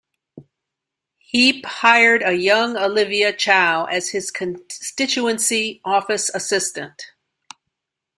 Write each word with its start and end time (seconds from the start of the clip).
Heap 1.19 1.63
hired 1.63 2.23
a 2.23 2.31
young 2.33 2.75
Olivia 2.75 3.31
Chow 3.33 3.85
as 3.85 4.09
his 4.09 4.31
constituency 4.31 5.79
office 5.85 6.29
assistant. 6.33 7.03